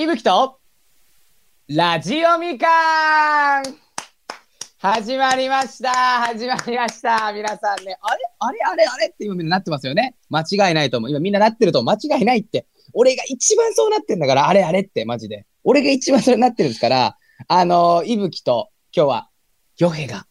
[0.00, 0.58] いぶきと、
[1.68, 3.64] ラジオみかん。
[4.78, 5.92] 始まりました。
[6.22, 7.30] 始まりました。
[7.34, 8.18] 皆さんね、あれ？
[8.38, 8.58] あれ？
[8.64, 8.86] あれ？
[8.86, 9.08] あれ？
[9.08, 10.16] って今みんななってますよね。
[10.30, 11.10] 間違いないと思う。
[11.10, 12.66] 今みんななってると間違いないって。
[12.94, 14.64] 俺が一番そうなってんだから、あれ？
[14.64, 14.80] あれ？
[14.80, 15.44] ってマジで。
[15.64, 19.28] 俺が一番そうなってるんですから、あのー、いぶきと今日は、
[19.76, 20.24] ヨヘが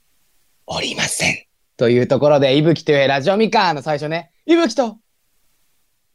[0.65, 1.45] おりません。
[1.77, 4.97] というところで、いぶきというラジオみかんの最初ね、いぶきと、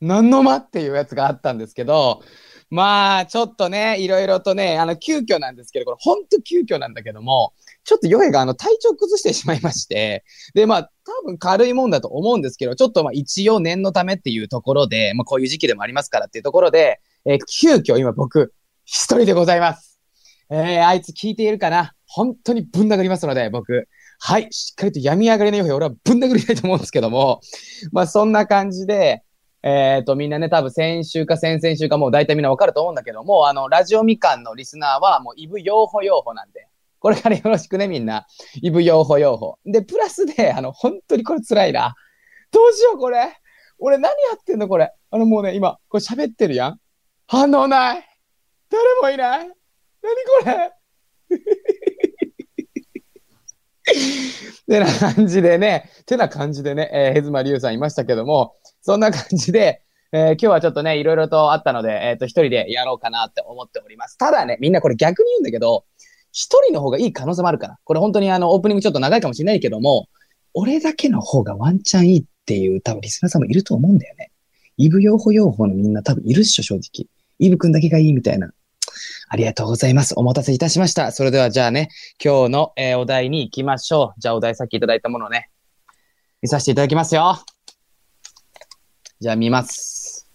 [0.00, 0.56] 何の間？
[0.56, 2.20] っていうやつがあったんですけど、
[2.70, 7.52] まあ、ちょっとね、いろいろとね、あの、急遽なんですけど、これほんと急遽なんだけども、
[7.84, 10.24] ちょっとヨヘがあの、体調崩してしまいまして、
[10.54, 18.52] で、まあ、多分軽いもんだと思うんですけど、ちょっとまあ、一応念のためっていうところで、まあ、こういう時期でもありますからっていうところで、えー、急遽今僕、
[18.84, 20.00] 一人でございます。
[20.50, 21.94] えー、あいつ聞いているかな？
[22.06, 23.88] 本当にぶん殴りますので、僕。
[24.20, 27.40] はい、しっかりと病み上がりのヨヘ、俺はぶん殴りたいと思うんですけども、
[27.92, 29.22] まあ、そんな感じで、
[29.66, 36.68] えっ、と、みんなね、多分先週か先々週かもう大体みんなわかると思うんだけども、あの、ラジオみかんのリスナーはもうイブ用法用法なんで、
[36.98, 38.26] これからよろしくね、みんな。
[38.60, 39.58] イブ用法用法。
[39.64, 41.94] で、プラスで、あの、本当にこれ辛いな。
[42.50, 43.34] どうしよう、これ。
[43.78, 44.92] 俺何やってんの、これ。
[45.10, 46.80] あの、もうね、今、これ喋ってるやん。
[47.26, 48.04] 反応ない。
[48.68, 49.38] 誰もいない。
[49.38, 49.56] 何こ
[50.44, 50.72] れ。
[53.84, 59.80] ってな感じでね、てな感じでね、えー、ヘズマリュウさんいましたけども、そんな感じで、
[60.12, 64.18] えー、今日はちょっとね、いろいろとあったので、えっ、ー、と、一人でやろうかなって思っております。
[64.18, 65.86] ただね、みんなこれ逆に言うんだけど、
[66.32, 67.78] 一人の方がいい可能性もあるから。
[67.82, 70.10] これ本当にあの、オープニングちょっと長いかもしれないけども、
[70.52, 74.30] 俺だけの方がワンチャンいいっていう多分リスナーさんもいると思うんだよね。
[74.76, 77.06] イブ用法用法のみんな多分いるっしょ、正直。
[77.38, 78.52] イブくんだけがいいみたいな。
[79.30, 80.12] ありがとうございます。
[80.18, 81.10] お待たせいたしました。
[81.10, 81.88] それではじゃあね、
[82.22, 84.20] 今日の、えー、お題に行きましょう。
[84.20, 85.48] じゃあお題さっきいただいたものをね、
[86.42, 87.38] 見させていただきますよ。
[89.20, 90.28] じゃあ見ます。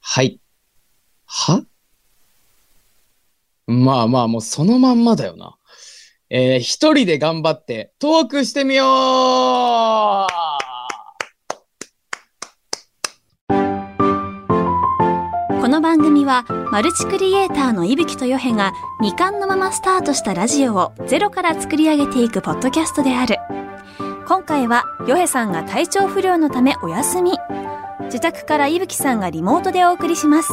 [0.00, 0.38] はい。
[1.26, 1.64] は？
[3.66, 5.56] まあまあ、もうそのまんまだよな。
[6.30, 8.86] えー、一人で頑張ってトークしてみよう
[15.60, 23.38] この番組はマルチクリエイターの伊吹とヨヘが未完のままスタートしたラジオをゼロから作り上げていくポッドキャストである
[24.26, 27.32] 今回はヨヘさんが体調不良のためお休み
[28.04, 30.48] 自宅から伊吹さんがリモートでお送りします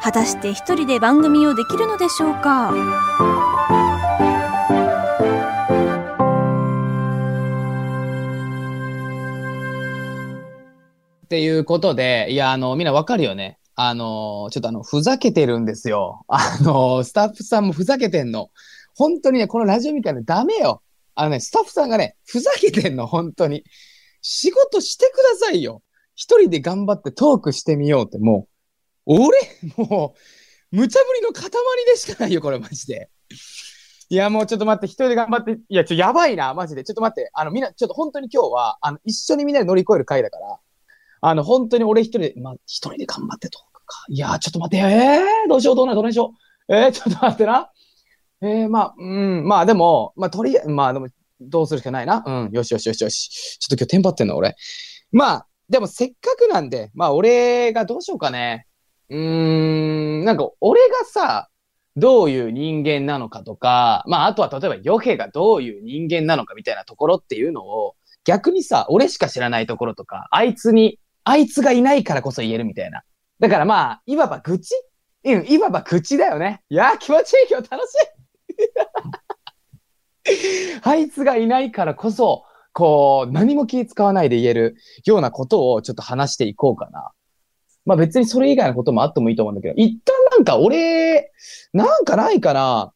[0.00, 2.72] 果たして一人で番組をできるのでしょうか？
[11.24, 13.58] っていうことで、いや、あの、みんなわかるよね。
[13.74, 16.22] あの、ちょっとあの、ふざけてるんですよ。
[16.28, 18.50] あの、スタッフさんもふざけてんの。
[18.94, 20.82] 本当にね、このラジオみたいなダメよ。
[21.14, 23.64] あのね、スタッフさんがね、ふざけてんの、本当に。
[24.20, 25.82] 仕事してくださいよ。
[26.14, 28.48] 一人で頑張ってトークしてみようって、も
[29.06, 29.38] う、俺、
[29.76, 30.14] も
[30.72, 31.50] う、無茶ぶりの塊
[31.86, 33.10] でしかないよ、これ、マジで。
[34.08, 36.84] いや、もうちょっと待って、一人で頑張って、いや、ちょ、やばいな、マジで。
[36.84, 40.58] ちょっと待って、あの、みんな、ちょっと本当に今日は、あの、一緒にみんなで乗り越える回だから、
[41.20, 44.04] あの、本当に俺一人で、まあ、一人で頑張ってトークか。
[44.08, 46.34] いやちょっと待って、えー、どうしよう、どうなどうしよ
[46.68, 46.74] う。
[46.74, 47.70] えー、ちょっと待ってな。
[48.44, 51.08] えー、まあ、うん、まあでも、まあ、とりあえず、まあでも、
[51.40, 52.22] どうするしかないな。
[52.26, 53.58] うん、よしよしよしよし。
[53.58, 54.54] ちょっと今日テンパってんの、俺。
[55.12, 58.66] まあ、でもせっかくなんで、まあ俺がどうしようかね。
[59.08, 61.48] うーん、なんか俺がさ、
[61.96, 67.94] どういう人間なのかとか、まああとは例えばヨヘがどういう人間なのかみたいなところっていうのを、
[68.24, 73.02] 逆にさ、俺しか知らないところとか、あいつにあいつがいないからこそ言えるみたいな。
[73.40, 74.74] だからまあ、いわば愚痴？
[75.24, 76.62] うん、いわば愚痴だよね。
[76.68, 77.96] いや気持ちいい今日楽しい
[80.82, 87.10] あいつがいないからこそ、こう、何も気使わないで言えるようなことをちょっと話していこうかな。
[87.84, 91.30] まあ別にそれ以外のこともあってもいいと思うんだけど、一旦なんか俺、
[91.72, 92.92] なんかないかな。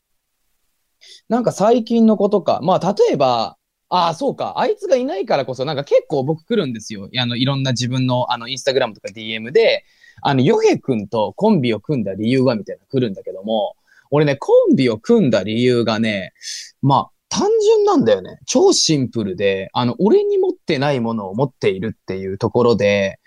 [1.29, 2.61] なんか最近のことか。
[2.63, 3.57] まあ例えば、
[3.91, 4.59] ああ、そうか。
[4.59, 7.09] あいつがいないからこそ、なんか結構僕来るんですよ。
[7.19, 9.85] あの、いろんな自分の、あの、インスタグラムとか DM で、
[10.21, 13.77] あの、ヨヘ君とコンビを組んだ理由はみたいな来るんだけども、
[14.11, 16.33] 俺ね、コンビを組んだ理由がね、
[16.83, 18.39] まあ、単純なんだよね。
[18.47, 23.21] 超シンプルで、あの、俺に持ってないものを持っているっていうところで、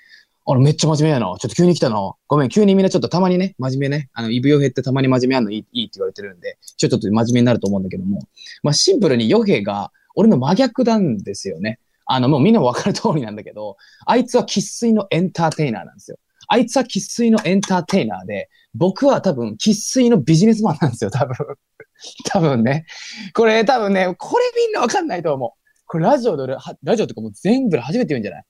[0.48, 1.28] あれめっちゃ真面目やな。
[1.28, 2.14] ちょっと急に来たな。
[2.28, 4.10] ごめん、急にみんなちょっとたまにね、真面目ね。
[4.14, 8.22] あの、イブヨヘってたまに真面目やんのいいいいって言われてるんで、ちょっと真面目になると思うんだけども。
[8.64, 11.80] まあ、シンプルにヨヘが、俺の真逆なんですよね。
[12.06, 16.18] あの、もうみんなわかる通りなんだけど、あいつは喫水のエンターテイナーなんですよ。
[16.48, 21.36] あいつは喫水のエンターテイナーで、僕は多分喫水のビジネスマンなんですよ、多分。
[22.26, 22.86] 多分ね。
[23.34, 25.52] これ多分ね、これみんなわかんないと思う。
[25.86, 28.44] これラジオで俺、ラジオとかもう全部で初めて言うんじゃない？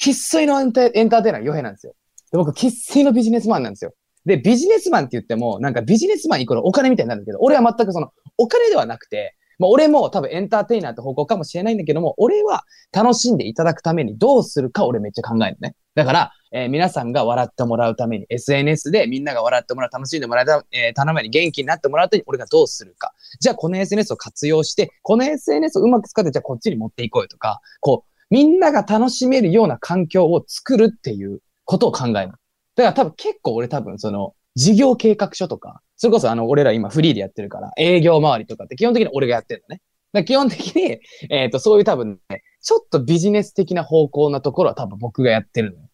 [0.00, 1.94] 喫水のエンターテイナー、ヨヘなんですよ。
[2.32, 3.92] で僕、喫水のビジネスマンなんですよ。
[4.24, 15.76] で、ビジネスマンって言っても、なんかビジネスマンイコールお金みたいになるんだけど、俺は全くその、お金ではなくて、まあ、俺も多分エンターテイナーって方向かもしれないんだけども、俺は楽しんでいただくためにどうするか俺めっちゃ考えるね。
[15.94, 23.12] だから、えー皆さんが笑ってもらうために、SNS でみんなが笑ってもらう、楽しんでもらうた、えー、頼むに元気になってもらうために俺がどうするか。
[23.40, 32.14] じゃあこの SNS を活用して、この SNS をうまく使って、じゃあこっちに持っていこうよとか、こう、みんなが楽しめるような環境を作るっていうことを考える。
[32.16, 32.36] だか
[32.76, 39.82] ら多分結構俺多分その、事業計画書とか、それこそあの、俺ら今フリーでやってるから、営業周りとかって基本的に俺がやってるのね。
[40.12, 45.88] だ基本的に、えっ、と、そういう多分ね、ちょっとビジネス的な方向なところは多分僕がやってるのよ。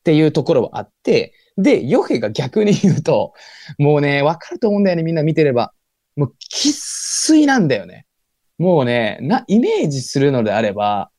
[0.00, 3.34] っていうところはあって、で、ヨヘが逆に言うと、
[3.78, 5.72] もうね、わかると思うんだよね、みんな見てれば。
[6.16, 8.06] もう、喫水なんだよね。
[8.58, 11.10] もうね、な、イメージするのであれば、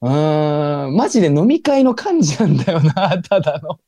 [0.00, 3.78] うーん、マジで飲み会の感じなんだよな、 ただの。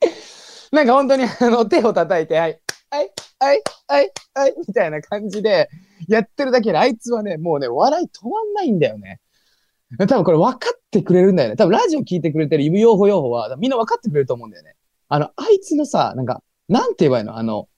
[0.72, 2.60] なんか本当にあの、手を叩いて、はい、
[2.90, 5.68] はい、はい、はい、はい、みたいな感じで、
[6.08, 9.20] やってるだけで、あいつはね、もうね、笑い止まんないんだよね。
[9.98, 11.56] 多分これ分かってくれるんだよね。
[11.56, 14.74] 多分ラジオ聞いてくれてる指用法用法は、みんな分かってくれると思うんだよね。
[15.08, 17.36] あの、あいつのさ、なんか、なんて言えばいいの？
[17.36, 17.68] あの、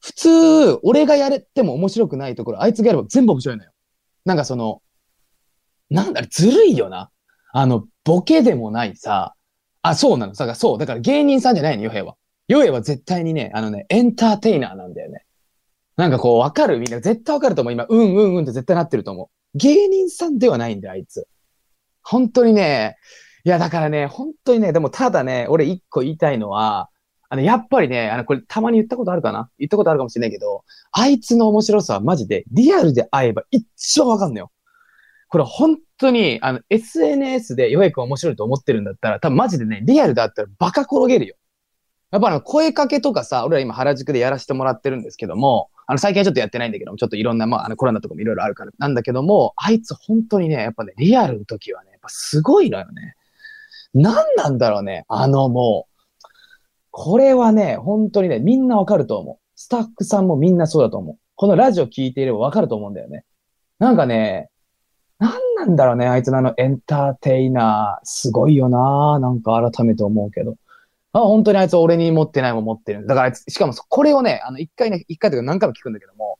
[0.00, 3.70] 普通、俺がやれても面白くないところ、あいつがやれば全部面白いのよ。
[4.26, 4.82] なんかその、
[5.88, 7.10] なんだろ、ずるいよな。
[7.52, 9.34] あの、ボケでもないさ、
[9.80, 10.34] あ、そうなの。
[10.34, 10.78] だからそう。
[10.78, 12.16] だから芸人さんじゃないの、ヨヘは。
[12.48, 15.24] ヨヘは絶対にね、あのね、エンターテイナーなんだよね。
[15.96, 16.78] なんかこう、わかる？
[16.78, 17.72] みんな絶対わかると思う。
[17.72, 19.58] 今、うんうんうんって絶対なってると思う。
[19.58, 21.26] 芸人さんではないんだよ、あいつ。
[22.04, 22.96] 本当にね、
[23.44, 26.88] いや、だからね、本当にね、でもただね、俺一個言いたいのは、
[27.28, 29.50] あの、やっぱりね、あの、これたまに言ったことあるかな？
[29.58, 34.52] 言ったことあるかもしれないけど、あいつの面白さはマジでリアルで会えば一番わかんのよ。
[35.28, 41.34] これ本当に、あの、SNS でようやく面白いと思ってるんだったら、多分マジでね、リアルだったらバカ転げるよ。
[42.12, 53.16] やっぱあの、声かけとかさ、俺ら今原宿でやらせてもらってるんですけども、あの、最近はちょっとやってないんだけども、ちょっといろんな、まあ、あの、コロナとかもいろいろあるからなんだけども、あいつ本当にね、やっぱね、リアルの時はね、ぱすごいのよね。
[53.94, 55.94] 何なんだろうね、あのもう、
[56.90, 59.38] これはね、本当にね、みんなわかると思う。
[59.56, 61.18] スタッフさんもみんなそうだと思う。
[61.36, 63.24] このラジオ聞いていればわかると思うんだよね。
[63.78, 64.50] なんかね、
[65.18, 70.56] 何なんだろうね、あいつのあのエンターテイナー、すごいよななんか改めて思うけど。
[71.12, 73.06] あ、本当にあいつ俺に持ってないもん持ってる。
[73.06, 76.38] だからあいつ、しかもこれをね、あの、一回ね、一回というか何回も聞くんだけども、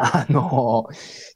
[0.00, 0.86] あの、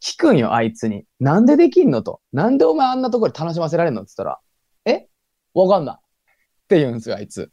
[0.01, 1.05] 聞くんよ、あいつに。
[1.19, 2.21] なんでできんのと。
[2.33, 4.39] なんでお前あんなところで楽しませられるのって言ったら、
[4.87, 5.09] え？
[5.53, 5.97] わかんない。
[5.97, 7.51] って言うんですよ、あいつ。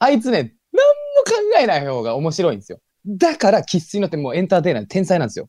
[0.00, 2.80] あいつね、何も考えない方が面白いんですよ。
[3.06, 5.48] だから、喫水のってもうエンターテイナー天才なんですよ。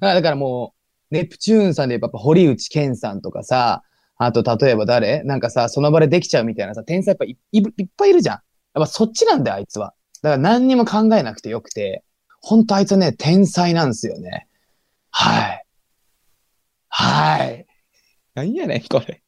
[0.00, 0.74] だからも
[1.10, 3.82] う、ネプチューンさんでやっぱ堀内健さんとかさ、
[4.16, 5.22] あと例えば誰？
[5.24, 8.36] なんかさ、その場でできちゃうみたいなさ、天才やっぱいいいっぱいいるじゃん。
[8.36, 8.42] やっ
[8.74, 9.92] ぱそっちなんだよ、あいつは。
[10.22, 12.04] だから何にも考えなくてよくて、
[12.40, 14.48] ほんとあいつね、天才なんですよね。
[15.10, 15.64] はい。
[16.88, 17.66] はい。
[18.34, 19.22] 何やねん、これ。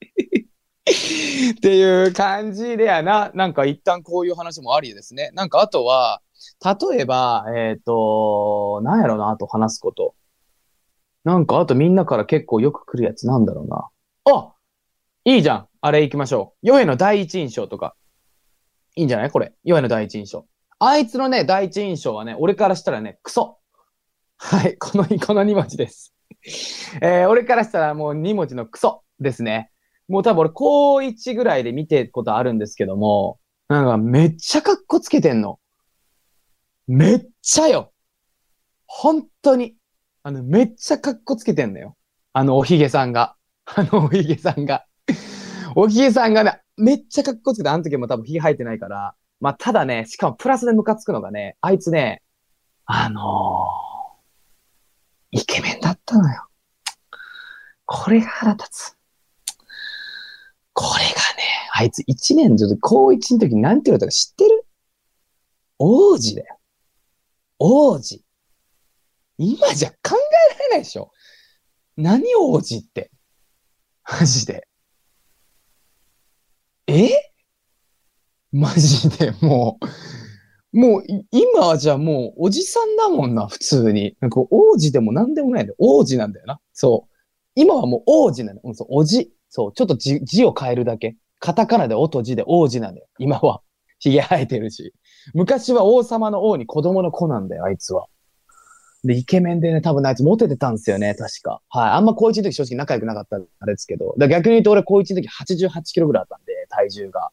[0.85, 3.31] っていう感じでやな。
[3.35, 5.31] なんか一旦こういう話もありですね。
[5.35, 6.23] なんかあとは、
[6.65, 10.15] 例えば、えっ、と、なんやろうな、あと話すこと。
[11.25, 13.89] なんかあとみんなから結構よく来るやつなんだろうな。
[14.25, 14.55] あ
[15.25, 15.69] いいじゃん。
[15.81, 16.67] あれ行きましょう。
[16.67, 17.95] ヨエの第一印象とか。
[18.97, 19.31] いいんじゃない？
[19.31, 19.53] これ。
[19.63, 20.47] ヨエの第一印象。
[20.85, 23.61] あいつのね、第一印象はね、俺からしたらね、クソ。
[24.37, 24.77] はい。
[24.79, 26.13] この、この2文字です。
[27.01, 29.71] えー、俺からしたらもう2文字のクソですね。
[30.09, 35.61] もう多分俺高1ぐらいで見てることあるんですけども、なんかめっちゃカッコつけてんの。
[36.89, 37.93] めっちゃよ。
[38.89, 39.77] 本当に。
[40.25, 41.97] あの、めっちゃカッコつけてんのよ。
[42.33, 43.37] あのおひげさんが。
[43.67, 44.85] あのおひげさんが。
[45.77, 49.15] おひげさんがね、めっちゃカッコつけて、あの時も多分ひげ生えてないから。
[49.43, 52.23] まあ、ただね、しかもプラスでムカつくのがね、あいつね、
[52.85, 56.47] あのー、イケメンだったのよ。
[57.85, 58.97] これが腹立つ。
[60.73, 61.43] これがね、
[61.75, 64.65] あいつ1年ずっと高1の時に何て言われたか知ってる？
[65.81, 66.61] 王子だよ。
[67.59, 68.25] 王子。
[69.39, 71.11] 今じゃ考えられないでしょ
[71.97, 73.11] 何王子って？
[74.09, 74.69] マジで。
[76.87, 77.32] え？
[78.53, 79.79] マジでも
[80.73, 84.17] う、もう今はじゃあもうおじさんだもんな、普通に。
[84.21, 85.77] なんか王子でも何でもないんだよ。
[85.79, 86.61] 王子なんだよな。
[86.73, 87.13] そう。
[87.55, 88.61] 今はもう王子なの。
[88.65, 89.33] うん、そう、おじ。
[89.49, 91.17] そう、ちょっと字字を変えるだけ。
[91.39, 93.07] カタカナでおとじで王子なんだよ。
[93.19, 93.63] 今は。
[93.99, 94.95] 髭生えてるし。
[95.35, 98.07] 昔は王様の王に子供の子なんだよ、あいつは。
[99.05, 101.61] で、イケメンでね、多分あいつモテてたんですよね、確か。
[101.69, 101.91] はい。
[101.91, 104.15] あんま高1の時正直仲良くなかったあれですけど。
[104.19, 107.31] だ逆に言うと俺高1の時88キロぐらいあったんで、体重が。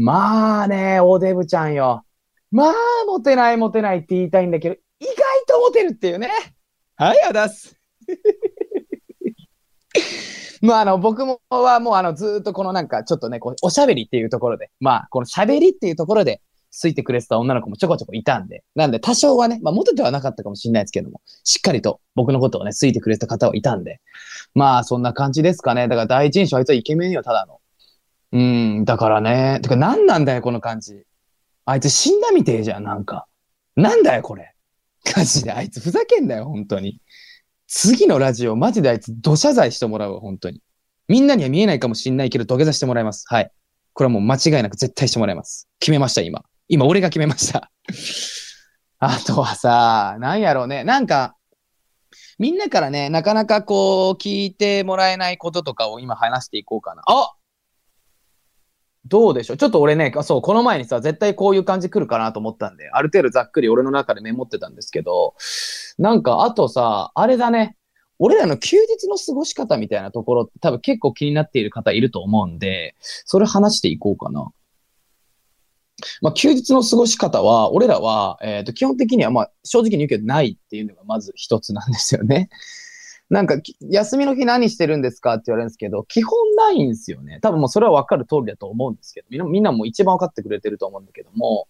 [0.00, 2.04] まあね、おデブちゃんよ。
[2.52, 2.74] まあ、
[3.08, 5.16] モテないモテないって言いたいんだけど、意外
[5.48, 6.30] とモテるっていうね。
[6.94, 7.76] はい、あだす。
[10.62, 24.00] まあ、あの、僕もはもう、あの、ずーっとこのなんか、ちょっとね、こう、おしゃべりっていうところで、まあ、このしゃべりっていうところで、ついてくれてた女の子もちょこちょこいたんで、なんで多少はね、まあ、モテてはなかったかもしれないですけども、しっかりと僕のことをね、ついてくれた方はいたんで、
[24.54, 25.88] まあ、そんな感じですかね。
[25.88, 27.57] だから第一印象、あいつはイケメンよ、ただの。
[28.32, 31.04] うん、だからね、てか何なんだよ、この感じ。
[31.64, 33.26] あいつ死んだみてえじゃん、なんか。
[33.76, 34.54] なんだよ、これ。
[35.16, 37.00] マジで、あいつふざけんなよ、本当に。
[37.66, 40.62] 次のラジオ、マジであいつ土謝罪してもらうわ、本当に。
[41.08, 43.24] みんなには見えないかもしんないけど、土下座してもらいます。
[43.28, 43.50] はい。
[43.94, 45.68] これはもう間違いなく絶対してもらいます。
[45.80, 46.44] 決めました、今。
[46.68, 47.70] 今、俺が決めました。
[49.00, 50.84] あとはさ、なんやろうね。
[50.84, 51.36] なんか、
[52.38, 57.02] みんなからね、なかなかこう、聞いてもらえないこととかを今話していこうかな。
[57.06, 57.32] あ
[59.08, 59.56] どうでしょう？
[59.56, 65.34] ちょっと俺ね、そう、この前にさ、絶対こういう感じ来るかなと思ったんで、ある程度ざっくり俺の中でメモってたんですけど、
[65.98, 67.76] なんか、あとさ、あれだね。
[68.20, 74.50] 俺らの休日の過ごし方みたいなところ多分結構気になっている方いると思うんで、それ話していこうかな。
[76.20, 82.48] まあ、休日の過ごし方は、俺らは、えっ、と、基本的には、まあ、正直に言うけど、ないっていうのがまず一つなんですよね。
[83.30, 83.56] なんか、
[83.90, 87.40] 休みの日何してるんですかって言われるんですけど、基本ないんですよね。
[87.42, 91.68] 多分もうそれは分かる通りだと思うんですけど、みんなみんなも一番分かってくれてると思うんだけども、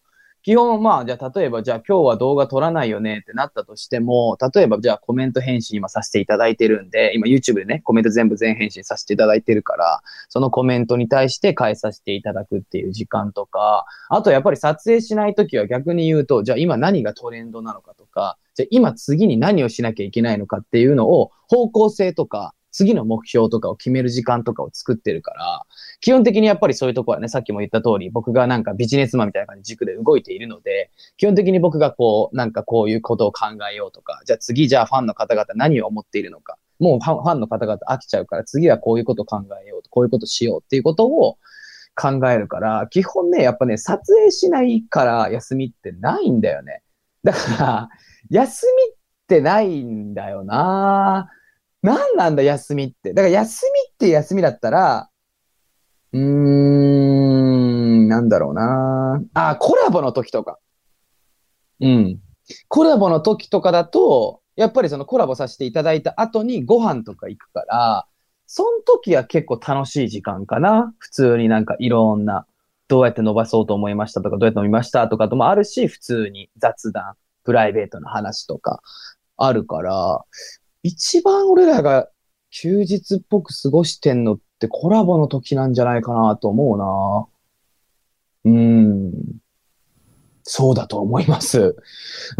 [0.48, 10.00] 基本まあ、じゃあ例えばじゃあ今日は動画撮らないよねってなったとしても、例えばじゃあコメント返信今させていただいてるんで、今 YouTube でね、コメント全部全返信させていただいてるから、
[10.30, 25.66] そのコメントに対して返させていただくっていう時間とか、あとやっぱり撮影しないときは逆に言うと、じゃあ今何がトレンドなのかとか、じゃあ今次に何をしなきゃいけないのかっていうのを方向性とか、次の目標とかを決める時間とかを作ってるから、
[26.00, 41.36] 基本的にやっぱりそういうとこはね、さっきも言った通り、僕がなんかビジネスマンみたいな感じ軸で動いているので、基本的に僕がこう、なんかこういうことを考えようとか、じゃあ次じゃあファンの方々何を思っているのか、もうファンファンの方々飽きちゃうから次はこういうこと考えようと、こういうことしようっていうことを
[41.96, 46.82] 考えるから、基本ね、やっぱね、撮影しないから休みってないんだよね。
[47.24, 47.88] だから、
[48.30, 51.28] 休みってないんだよな
[51.82, 53.12] 何なんだ休みって。
[53.14, 55.08] だから休みって休みだったら、
[56.12, 60.58] うーん、なんだろうなあ、コラボの時とか。
[61.80, 62.20] うん。
[62.68, 68.06] コラボの時とかだと、やっぱりそのコラボさせていただいた後にご飯とか行くから、
[68.46, 70.94] その時は結構楽しい時間かな。
[70.98, 72.46] 普通になんかいろんな、
[72.88, 78.80] どうやって伸ばそうと思いましたとか、どうやって飲みましたとかともあるし、普通に雑談、プライベートの話とか
[79.36, 80.24] あるから、
[80.82, 82.08] 一番俺らが
[82.50, 87.28] 休日っぽく過ごしてんのってコラボの時なんじゃないかなと思うな。
[88.44, 89.12] うん。
[90.42, 91.76] そうだと思います。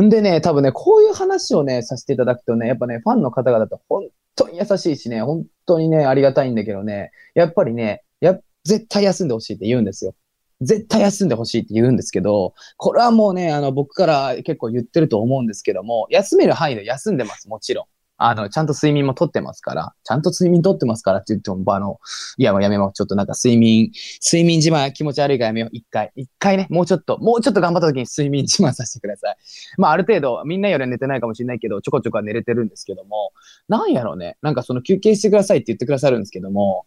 [0.01, 10.15] んでね、多分ね、こういう話をね、させていただくとね、やっぱね、ファンの方々と本当に優しいしね、本当にね、ありがたいんだけどね、やっぱりね、や、絶対休んでほしいって言うんですよ。
[10.61, 17.87] 絶対休んでほしいって言うんですけど、これはもうね、あの、僕から結構言ってると思うんですけども、休める範囲で休んでます、もちろん。
[18.19, 22.01] あの、ちゃんと睡眠もとってますから、ちゃんと睡眠とってますからって言っても、あの、
[22.37, 22.93] いや、もうやめまう。
[22.93, 25.71] ちょっとなんか睡眠、睡眠自慢気持ち悪いからやめよう。
[25.73, 26.11] 一回。
[26.17, 29.37] 一回ね、もうちょっと、もうちょっと頑張った時に睡眠自慢させてください。
[29.77, 33.33] まあ、ある程度、みんなよりは寝てないかもしれないけど、ちょこちょこは寝れてるんですけども、
[33.69, 34.37] なんやろうね。
[34.43, 36.87] なんかその休憩してくださいって言ってくださるんですけども、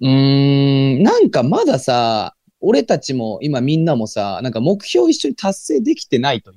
[0.00, 6.54] うーん、なんかまださ、俺たちも今みんなもさ、なんか目標一緒に達成できてないとい、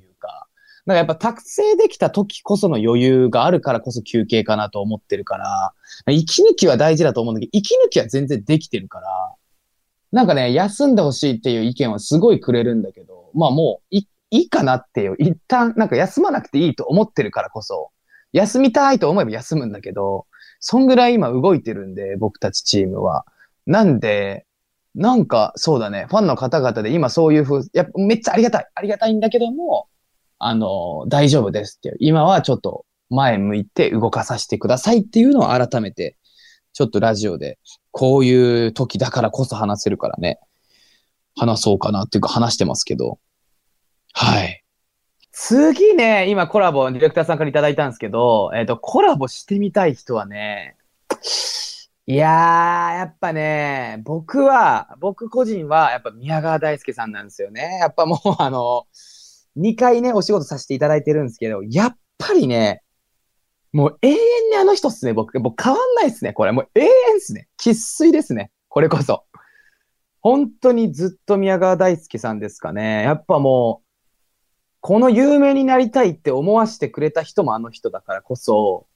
[0.86, 5.72] なんかやっぱ達成できた時こその余裕があるからこそ休憩かなと思ってるから、
[6.12, 9.06] 息抜きは大事だと思うんだけど、息抜きは全然できてるから、
[10.12, 17.90] なんかね、休んでほしいっていう意見はすごいくれるんだけど、まあもういいいかなっていう、一旦なんか休まなくていいと思ってるからこそ、
[18.32, 20.26] 休みたいと思えば休むんだけど、
[20.58, 23.24] そんぐらい今動いてるんで、僕たちチームは。
[23.66, 24.44] なんで、
[24.94, 28.68] なんか、そうだね、ファンの方々で今そういうふう、やっぱめっちゃありがたい。
[28.74, 29.88] ありがたいんだけども、
[30.46, 31.96] あの、大丈夫ですっていう。
[32.00, 36.18] 今はちょっと前向いて動かさせてくださいっていうのを改めて、
[36.74, 37.58] ちょっとラジオで、
[37.92, 40.38] こういう時だからこそ話せるからね、
[41.34, 43.18] 話そうかなっていうか話してますけど。
[44.12, 44.62] はい。
[45.32, 50.76] 次ね、今コラボ、ディレクターさんからいただいたんですけど、えっ、と、コラボしてみたい人はね、
[52.06, 57.78] いやー、やっぱね、僕は、僕個人は、やっぱ宮川大輔さんなんですよね。
[57.80, 58.86] やっぱもう、あの、
[59.56, 62.82] 2回ね、お仕事させていただいてるんですけど、やっぱりね、
[63.72, 64.16] もう永遠
[64.50, 65.38] にあの人っすね、僕。
[65.40, 66.52] もう変わんないっすね、これ。
[66.52, 67.48] もう永遠っすね。
[67.60, 68.52] 喫水ですね。
[68.68, 69.24] これこそ。
[70.20, 73.02] 本当にずっと宮川大輔さんですかね。
[73.02, 73.86] やっぱもう、
[74.80, 78.86] この有名になりたいって思わせてくれた人もあの人だからこそ、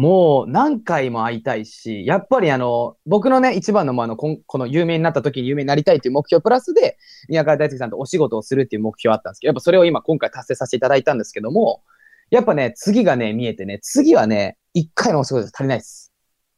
[0.00, 6.96] もう何回も会いたいし、やっぱりあの、僕のね、一番のもあの、ここの有名になった時に有名になりたいっていう目標プラスで、
[7.28, 11.82] 宮川大輔さんとお仕事をするっていう目標あったんですけど、やっぱそれを今今回達成させていただいたんですけども、
[12.30, 16.14] やっぱね、次がね、見えてね、次はね、一回のお仕事じゃ足りないです。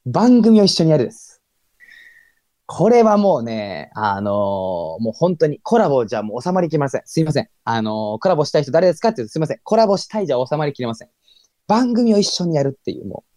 [0.06, 1.42] 番組を一緒にやるです。
[2.66, 4.32] これはもうね、あのー
[5.02, 7.02] もう本当にコラボじゃもう収まりきれません。
[7.06, 7.48] すいません。
[7.64, 9.58] あのーコラボしたい人誰ですかって言うとすいません。
[9.64, 11.08] コラボしたいじゃ収まりきれません。
[11.66, 13.31] 番組を一緒にやるっていう、もう、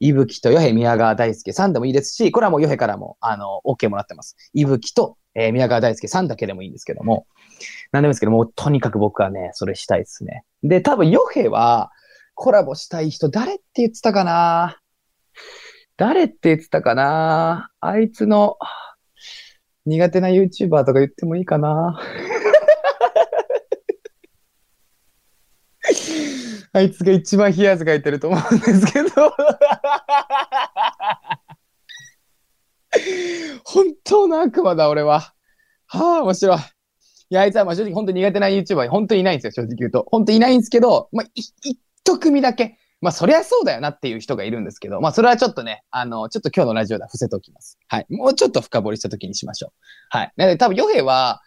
[0.00, 4.34] いぶきとよへ宮川大輔さんでもいいですし、これはもうよへからも、あの、OK もらってます。
[4.54, 7.26] いぶきと、えー宮川大輔さんだけでもいいんですけども、
[7.92, 10.44] なんでもいいですけども、とにかく僕はね、それしたいですね。
[10.62, 11.90] で、多分よへは、
[12.34, 14.80] コラボしたい人誰って言ってたかな？
[15.98, 17.70] 誰って言ってたかな？
[17.80, 18.56] あいつの
[19.84, 22.00] 苦手な YouTuber とか言ってもいいかな？
[26.72, 29.08] あいつが一番冷や汗かいてると思うんですけど。
[33.64, 35.34] 本当の悪魔だ、俺は。
[35.86, 36.58] はあ、面白い。
[36.58, 40.06] いや、あいつはまあ正直本当に苦手な YouTuber 本当にいないんですよ、正直言うと。
[40.10, 42.76] 本当にいないんですけど、まあ、一組だけ。
[43.00, 47.78] まあ、そりゃそうだよなっていう人がいるんですけど、まあ、それはちょっとね、あの、ちょっと今日のラジオでは伏せておきます。
[47.88, 48.06] はい。
[48.10, 49.72] もうちょっと深掘りした時にしましょう。
[50.10, 50.32] はい。
[50.36, 51.40] なので、多分、ヨヘは、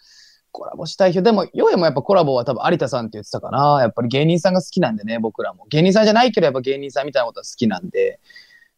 [0.53, 3.79] コラボしたい人、でも、ヨヘもやっぱコラボは多分有田さんって言ってたかな。
[3.81, 5.65] やっぱり芸人さんが好きなんでね、僕らも。
[5.67, 8.19] 芸人さんじゃないけど、やっぱ芸人さんみたいなことは好きなんで、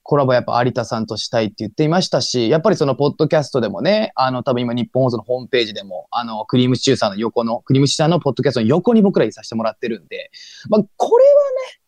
[0.01, 10.31] コラボやっぱ有田さんとしたいって言っていましたし、やっぱりそのポッドキャストでもね、あの多分今日本放送のホームページでも、あのクリームシチューさんの横の、クリームシチューさんのポッドキャストの横に僕らいさせてもらってるんで、
[10.69, 11.29] まあこれは
[11.73, 11.81] ね、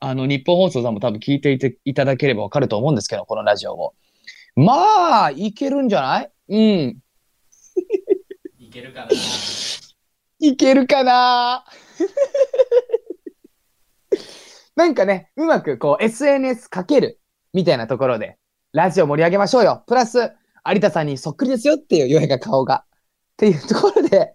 [0.00, 3.94] あの日本放送さんも多分聞いていていただければわかると思うんですけど、このラジオを。
[4.56, 6.30] まあ、いけるんじゃない？
[6.48, 6.98] うん。
[8.74, 9.08] いけるかな。
[10.40, 11.64] いけるかな
[14.74, 17.20] なんかね、うまくこう SNS かける
[17.52, 18.36] みたいなところで、
[18.72, 19.84] ラジオ盛り上げましょうよ。
[19.86, 20.32] プラス、
[20.66, 22.78] 有田さんにそっくりですよっていう、ヨヘが顔が。
[22.78, 22.84] っ
[23.36, 24.34] ていうところで、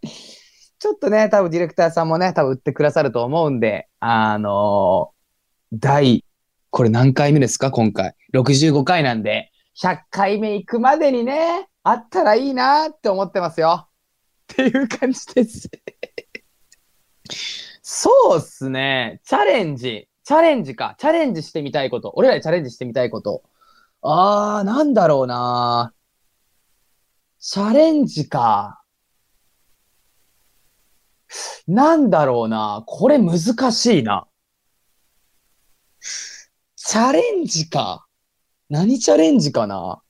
[0.80, 6.24] ちょっとね、多分ディレクターさんもね、多分売ってくださると思うんで、あのー第、
[6.70, 7.72] これ何回目ですか？
[7.72, 8.16] 今回。
[8.34, 9.52] 65回なんで、
[9.84, 13.89] 100回目行くまでにね、あったらいいなって思ってますよ。
[14.54, 15.70] っていう感じです。
[17.82, 19.22] そうっすね。
[19.24, 20.08] チャレンジ。
[20.24, 20.96] チャレンジか。
[20.98, 22.12] チャレンジしてみたいこと。
[22.16, 23.44] 俺らでチャレンジしてみたいこと。
[24.02, 25.94] あー、なんだろうな
[27.40, 28.82] チャレンジか。
[31.68, 33.40] なんだろうなこれ難
[33.72, 34.28] しいな。
[36.76, 38.06] チャレンジか。
[38.70, 40.02] 何チャレンジかな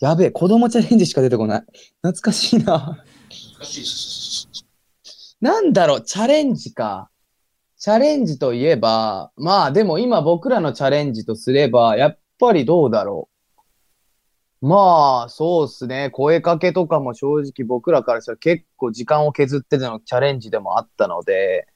[0.00, 1.64] やべえ、子供チャレンジしか出てこない。
[2.02, 3.04] 懐かしいな。
[3.30, 4.48] 難しい。
[5.40, 7.10] なんだろう、チャレンジか。
[7.78, 13.28] チャレンジといえば、まあでも今僕らのチャレンジとすれば、やっぱりどうだろ
[14.62, 14.66] う。
[14.66, 16.08] まあ、そうっすね。
[16.10, 21.68] 声かけとかも正直僕らからしたら結構時間を削ってでのチャレンジでもあったので、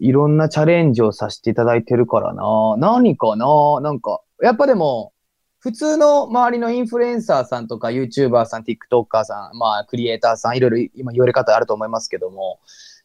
[0.00, 2.76] いろんなチャレンジをさせていただいてるからな。
[2.76, 3.46] 何かな？
[3.80, 5.12] なんか、やっぱでも、
[5.62, 12.58] 普通の周りのインフルエンサーさんとか YouTuber さん、TikToker さん、まあクリエイターさん、いろいろ今言われ方あると思いますけども、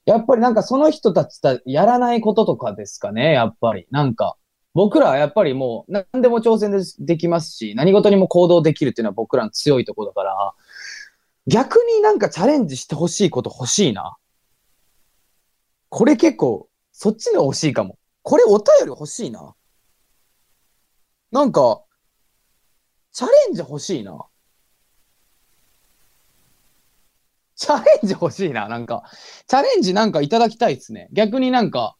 [0.05, 3.85] やっぱりなんかその人たちとやらないこととかですかね、やっぱり。
[3.91, 4.37] なんか、
[4.73, 10.53] 僕らはやっぱりもう何でも挑戦でできますし、何事にも行動できるっていうのは僕らの強いところだから、
[11.45, 14.17] 逆になんかチャレンジしてほしいこと欲しいな。
[15.89, 17.99] これ結構、そっちの欲しいかも。
[18.23, 19.53] これお便り欲しいな。
[21.31, 21.83] なんか、
[23.17, 24.27] チャレンジ欲しいな。
[27.55, 28.67] チャレンジ欲しいな。
[28.67, 29.05] なんか、
[29.47, 31.09] チャレンジなんかいただきたいですね。
[31.13, 31.95] 逆になんか、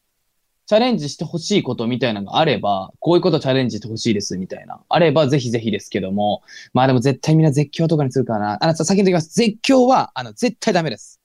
[0.67, 4.79] チャレンジしてほしいことみたいなのがあれば、こういうことチャレンジしてほしいですみたいな。
[4.87, 6.43] あればぜひぜひですけども。
[6.73, 8.57] まあでも絶対みんな絶叫とかにするからな。
[8.63, 9.33] あの、先に言ってきます。
[9.33, 11.19] 絶叫は、あの、絶対ダメです。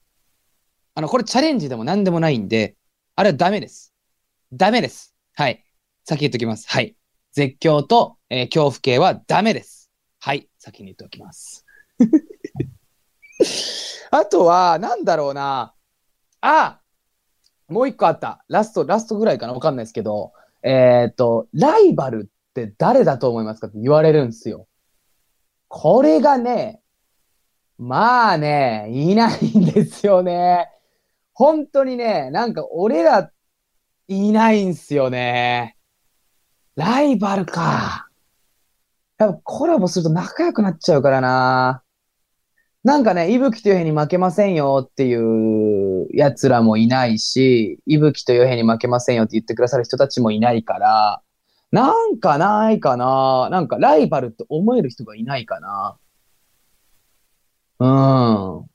[0.95, 2.77] あの、これチャレンジでも何でもないんで、
[3.15, 3.93] あれはダメです。
[4.51, 5.13] ダメです。
[5.35, 5.63] はい。
[6.03, 6.67] 先言っておきます。
[6.67, 6.95] はい。
[7.33, 9.82] 絶叫と、えー恐怖系はダメです。
[10.25, 10.47] はい。
[10.57, 11.65] 先に言っておきます。
[14.09, 15.75] あとは、なんだろうな。
[16.39, 16.79] あ
[17.67, 18.45] もう一個あった。
[18.47, 20.31] ラスト、ラストぐらいかなわかんないですけど、
[20.61, 24.69] えっ、と、ライバルって誰だと思いますかって言われるんですよ。
[25.67, 26.81] これがね、
[27.77, 30.69] まあね、いないんですよね。
[31.33, 33.29] 本当にね、なんか俺ら、
[34.07, 35.75] いないんすよね。
[36.77, 38.07] ライバルか。
[39.25, 41.83] やっぱコラボすると仲良くなっちゃうからな。
[42.83, 51.21] なんかね、いぶきとよへに負けませんよっていう奴らもいないし、いぶきとよへに負けませんよって言ってくださる人たちもいないから、
[51.71, 55.97] なんかないかななんかライバルって思える人がいないかな
[57.79, 58.67] うん。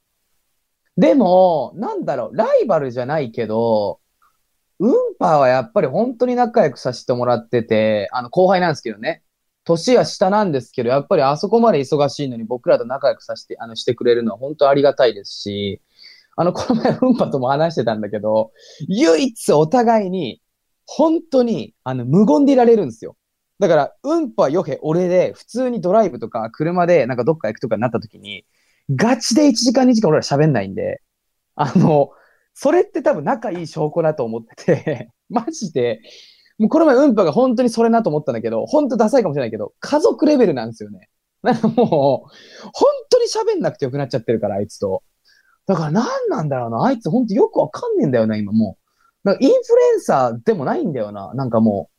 [0.97, 4.01] でも、なんだろう、ライバルじゃないけど、
[4.81, 9.23] ウンパーはやっぱり本当に仲良くさせてもらってて、あの、後輩なんですけどね。
[9.69, 15.83] 年は下なんですけど、やっぱりあそこまで忙しいのに僕らと仲良くさせて、あの、してくれるのは本当ありがたいですし、
[16.37, 18.53] あの、この前、ウンパとも話してたんだけど、
[18.89, 20.41] 唯一お互いに、
[20.87, 23.17] 本当に、あの、無言でいられるんですよ。
[23.59, 28.47] だから、うんぱ、よへ、俺で、普通にドライブとか、車で、なんかどっか行くとかになった時に、
[28.95, 31.03] ガチで1時間2時間俺ら喋んないんで、
[31.57, 32.11] あの、
[32.55, 36.01] それって多分仲いい証拠だと思ってて、 マジで、
[36.59, 41.09] もうこの前うんぱが本当にそれなと思ったんだけど、本当ダサいかもしれないけど、家族レベルなんですよね。
[41.43, 42.31] なんかもう、
[42.73, 45.03] 本当に喋んなくてよくなっちゃってるから、あいつと。
[45.67, 48.77] だから何なんだろうな、あいつ本当よくわかんねえんだよな、今も
[49.25, 49.29] う。
[49.29, 49.61] なんかインフル
[49.95, 51.33] エンサーでもないんだよな。
[51.35, 51.95] なんかもう、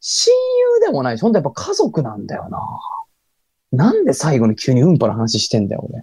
[0.00, 0.34] 親
[0.80, 2.60] 友でもないし、本当やっぱ家族なんだよな。
[3.70, 6.02] なんで最後に急にうんぱの話してんだよ、俺。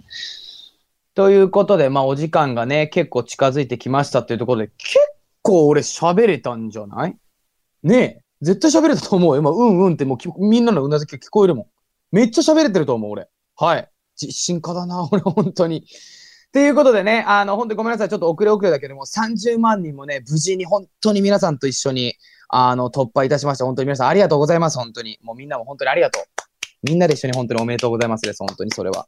[1.14, 4.96] ということで、まあお時間がね、結構近づいてきましたっていうところで、結
[5.42, 7.16] 構俺喋れたんじゃない？
[7.82, 8.22] ねえ。
[8.42, 9.40] 絶対喋れたと思うよ。
[9.40, 11.66] 今、うんうんってもうみんなのうなずきが聞こえるもん。
[12.12, 13.28] めっちゃ喋れてると思う、俺。
[13.56, 13.88] はい。
[14.16, 15.78] 実進化だな、 俺、本当に。
[15.78, 15.82] っ
[16.52, 18.08] ていうことでね、あの、本当にごめんなさい。
[18.08, 22.14] ちょっと遅れ遅れだけども、30万人もね、無事に本当に皆さんと一緒に、
[22.48, 23.64] あの、突破いたしました。
[23.64, 24.78] 本当に皆さんありがとうございます。
[24.78, 25.18] 本当に。
[25.22, 26.24] もうみんなも本当にありがとう。
[26.82, 28.38] みんなで一緒に本当におめでとうございますです。
[28.40, 29.06] 本当にそれは。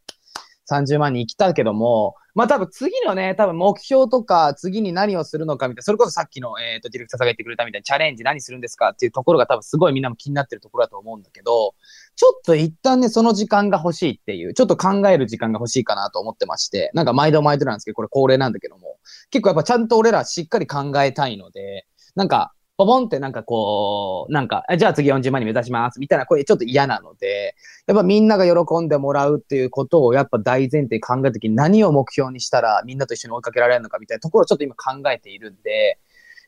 [0.71, 8.91] 30万人来たけども、まあ多分次のね、多分目標とか、次に何をするのかみたいな、それこそさっきの、えっ、と、ディレクターさんが言ってくれたみたいにチャレンジ何するんですか？
[8.91, 11.75] っていうところが多分すごいみんなも気になってるところだと思うんだけど、
[12.17, 18.97] ちょっと一旦ね、その時間が欲しいっていう、ちょっと考える時間が欲しいかなと思ってまして、なんか毎度毎度なんですけど、これ恒例なんだけども、
[19.31, 27.55] 結構やっぱちゃんと俺らしっかり考えたいので、なんか、ポポンってなんかこう、なんか、じゃあ次40万人目指します、みたいな声ちょっと嫌なので、
[27.87, 35.99] やっぱみんなが喜んでもらうっていうことをやっぱ大前提考えたときに何を目標にしたらみんなと一緒に追いかけられるのかみたいなところをちょっと今考えているんで、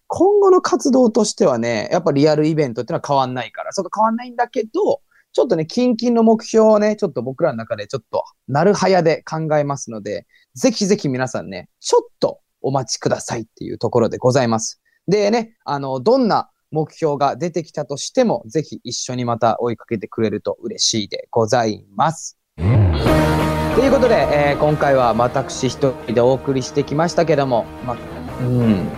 [0.07, 5.01] 今後の活動としてはね、やっぱリアルイベントっていうのは変わんないから、そこ変わんないんだけど、
[5.33, 14.81] ちょっとね、近々の目標をね、ちょっと僕らの中でちょっと、なるはやで考えますので、ぜひぜひ皆さんね、ちょっとお待ちくださいっていうところでございます。
[15.09, 22.38] でね、あの、どんな目標が出てきたとしても、ぜひ一緒にまた追いかけてくれると嬉しいでございます。
[22.57, 27.97] ということで、えー今回は私一人でお送りしてきましたけども、ま、
[28.40, 28.88] うん、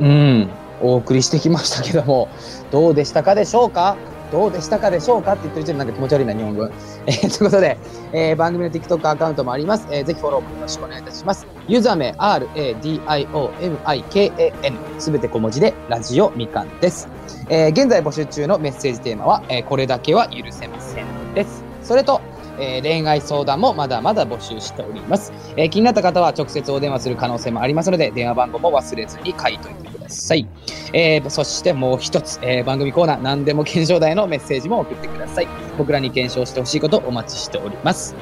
[0.00, 0.50] うん、
[0.82, 2.28] お送りしてきましたけども、
[2.70, 3.96] どうでしたかでしょうか？
[4.34, 6.68] どうでしたかでしょうかって言ってる時点なんか気持ち悪いな、日本語。
[7.06, 7.78] えーということで、
[8.12, 9.86] えー番組の TikTok アカウントもあります。
[9.92, 11.46] えーぜひフォローもよろしくお願いいたします。
[11.68, 17.08] ユーザー名、RADIOMIKAN、すべて小文字で、ラジオみかんです。
[17.48, 21.62] えー現在募集中のメッセージテーマは、えーこれだけは許せませんです。
[21.82, 22.20] それと、
[22.58, 30.46] えー恋愛相談もまだまだ募集しております、えー気になった方は直接お電話する可能性もありますので、電話番号も忘れずに書いといてださい。
[30.92, 35.48] えーそしてもう一つ、えー番組コーナー、何でも検証台のメッセージも送ってください。
[35.76, 38.14] 僕らに検証してほしいことお待ちしております。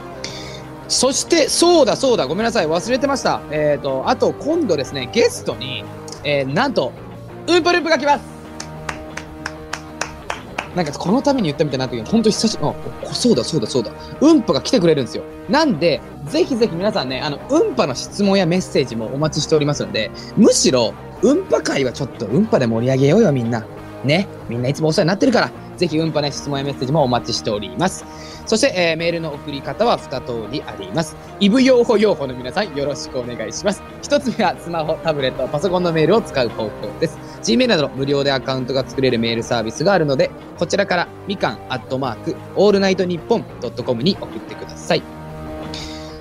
[0.88, 3.40] そして、そうだそうだ、ごめんなさい、忘れてました。
[3.50, 5.84] えっ、と、あと今度ですね、ゲストに、
[6.24, 6.92] えーなんと、
[7.48, 8.32] ウンプループが来ます
[10.76, 12.72] なんかこのために言ったみたいになったけど、本当久しぶり、
[13.06, 13.92] あ、そうだそうだそうだ。
[14.20, 15.24] うんぱが来てくれるんですよ。
[15.48, 23.64] なんで、ぜひぜひ皆さんね、あの、うんぱの質問やメッセージもお待ちしておりますので、むしろ、うんぱ回はちょっとうんぱで盛り上げようよ、みんな。
[24.04, 24.26] ね。
[24.48, 28.04] みんないつもお世話になってるから、ぜひうんぱね、質問やメッセージもお待ちしております。
[28.46, 31.16] そして、えーメールの送り方は2通りあります。
[31.38, 33.82] イブ用法用法の皆さん、よろしくお願いします。
[34.02, 37.18] 1つ目は、スマホ、タブレット、パソコンのメールを使う方法です。
[37.42, 45.02] Gmail など無料でアカウントが作れるメールサービスがあるので、こちらからみかんアットマークオールナイトニッポンドットコムに送ってください。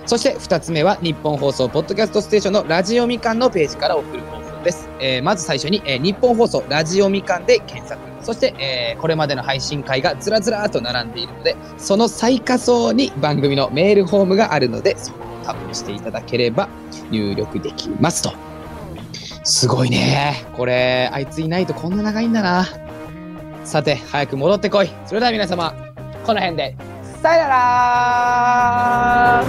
[0.05, 4.89] そして2つ目は日本放送ポッドキャストステーションのラジオみかんのページから送る方法です。
[4.99, 7.99] えーまず最初に、えー日本放送ラジオみかんで検索。
[8.23, 16.69] そして、えーこれまでの配信回がずらずらと並んでいるので、その最下層に番組のメールフォームがあるので、そこをタップしていただければ
[17.09, 18.33] 入力できますと。
[19.43, 20.45] すごいね。
[20.55, 22.67] これ、あいついないとこんな長いんだな。
[23.63, 24.89] さて、早く戻ってこい。
[25.05, 25.73] それでは皆様、
[26.25, 26.75] この辺で、
[27.21, 29.43] さよなら